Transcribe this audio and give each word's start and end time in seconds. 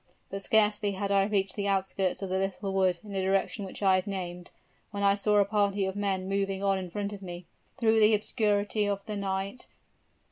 But 0.31 0.41
scarcely 0.41 0.93
had 0.93 1.11
I 1.11 1.25
reached 1.27 1.53
the 1.55 1.67
outskirts 1.67 2.23
of 2.23 2.31
the 2.31 2.39
little 2.39 2.73
wood 2.73 2.97
in 3.03 3.11
the 3.13 3.21
direction 3.21 3.65
which 3.65 3.83
I 3.83 3.97
have 3.97 4.07
named, 4.07 4.49
when 4.89 5.03
I 5.03 5.13
saw 5.13 5.37
a 5.37 5.45
party 5.45 5.85
of 5.85 5.95
men 5.95 6.27
moving 6.27 6.63
on 6.63 6.79
in 6.79 6.89
front 6.89 7.13
of 7.13 7.21
me, 7.21 7.45
through 7.77 7.99
the 7.99 8.15
obscurity 8.15 8.87
of 8.89 9.05
the 9.05 9.15
night. 9.15 9.67